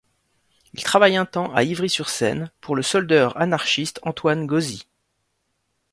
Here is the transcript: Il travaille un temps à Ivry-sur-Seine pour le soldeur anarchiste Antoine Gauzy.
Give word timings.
Il 0.73 0.81
travaille 0.83 1.15
un 1.15 1.27
temps 1.27 1.53
à 1.53 1.61
Ivry-sur-Seine 1.61 2.49
pour 2.59 2.75
le 2.75 2.81
soldeur 2.81 3.39
anarchiste 3.39 3.99
Antoine 4.01 4.47
Gauzy. 4.47 4.87